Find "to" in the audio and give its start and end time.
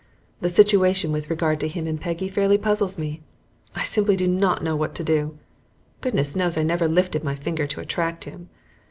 1.59-1.67, 4.95-5.03, 7.67-7.81